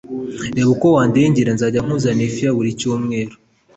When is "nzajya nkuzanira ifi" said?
1.55-2.41